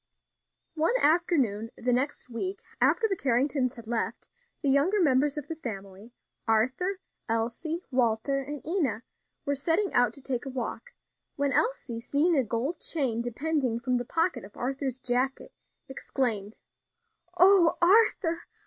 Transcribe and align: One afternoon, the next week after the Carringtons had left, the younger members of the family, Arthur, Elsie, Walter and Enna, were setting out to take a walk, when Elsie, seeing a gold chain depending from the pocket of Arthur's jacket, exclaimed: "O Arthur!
One 0.73 0.95
afternoon, 0.99 1.69
the 1.77 1.93
next 1.93 2.27
week 2.27 2.63
after 2.81 3.07
the 3.07 3.15
Carringtons 3.15 3.75
had 3.75 3.85
left, 3.85 4.29
the 4.63 4.69
younger 4.71 4.99
members 4.99 5.37
of 5.37 5.47
the 5.47 5.55
family, 5.57 6.11
Arthur, 6.47 6.99
Elsie, 7.29 7.85
Walter 7.91 8.39
and 8.39 8.65
Enna, 8.65 9.03
were 9.45 9.53
setting 9.53 9.93
out 9.93 10.13
to 10.13 10.21
take 10.23 10.47
a 10.47 10.49
walk, 10.49 10.95
when 11.35 11.51
Elsie, 11.51 11.99
seeing 11.99 12.35
a 12.35 12.43
gold 12.43 12.79
chain 12.79 13.21
depending 13.21 13.79
from 13.79 13.97
the 13.97 14.03
pocket 14.05 14.43
of 14.43 14.57
Arthur's 14.57 14.97
jacket, 14.97 15.53
exclaimed: 15.87 16.57
"O 17.37 17.77
Arthur! 17.79 18.47